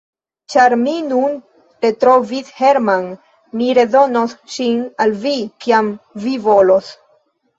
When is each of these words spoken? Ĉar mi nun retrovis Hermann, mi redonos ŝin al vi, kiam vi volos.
Ĉar 0.51 0.73
mi 0.83 0.93
nun 1.09 1.35
retrovis 1.85 2.49
Hermann, 2.61 3.05
mi 3.61 3.67
redonos 3.79 4.33
ŝin 4.53 4.81
al 5.05 5.13
vi, 5.27 5.35
kiam 5.67 5.93
vi 6.25 6.33
volos. 6.47 6.91